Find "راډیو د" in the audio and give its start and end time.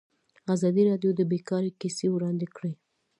0.89-1.21